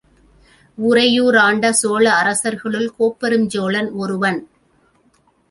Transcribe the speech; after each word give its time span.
உறையூராண்ட 0.77 1.69
சோழ 1.69 2.03
அரசர்களுள், 2.11 2.87
கோப்பெருஞ் 2.99 3.47
சோழன் 3.47 3.91
ஒருவன். 3.91 4.41